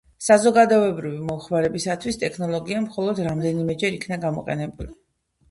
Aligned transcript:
საზოგადოებრივი 0.27 1.19
მოხმარებისათვის 1.27 2.17
ტექნოლოგია 2.23 2.81
მხოლოდ 2.87 3.23
რამდენიმეჯერ 3.29 4.01
იქნა 4.01 4.21
გამოყენებული. 4.27 4.91